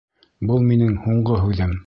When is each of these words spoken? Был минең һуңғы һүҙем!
Был 0.51 0.65
минең 0.71 0.97
һуңғы 1.05 1.41
һүҙем! 1.45 1.79